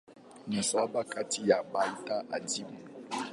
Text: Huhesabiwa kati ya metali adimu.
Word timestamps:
Huhesabiwa 0.45 1.03
kati 1.03 1.49
ya 1.49 1.63
metali 1.73 2.27
adimu. 2.31 2.77